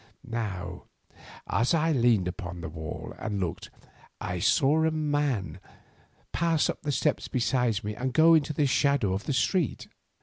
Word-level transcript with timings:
Now 0.25 0.85
as 1.45 1.75
I 1.75 1.91
leaned 1.91 2.27
upon 2.27 2.61
the 2.61 2.69
wall 2.69 3.13
and 3.19 3.39
looked, 3.39 3.69
I 4.19 4.39
saw 4.39 4.83
a 4.83 4.89
man 4.89 5.59
pass 6.33 6.71
up 6.71 6.81
the 6.81 6.91
steps 6.91 7.27
beside 7.27 7.83
me 7.83 7.93
and 7.95 8.11
go 8.11 8.31
on 8.31 8.37
into 8.37 8.53
the 8.53 8.65
shadow 8.65 9.13
of 9.13 9.25
the 9.25 9.33
street. 9.33 9.89